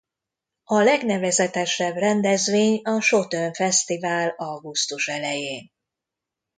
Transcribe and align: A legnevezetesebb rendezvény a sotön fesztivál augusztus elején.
A 0.63 0.79
legnevezetesebb 0.81 1.95
rendezvény 1.95 2.81
a 2.83 3.01
sotön 3.01 3.53
fesztivál 3.53 4.33
augusztus 4.37 5.07
elején. 5.07 5.71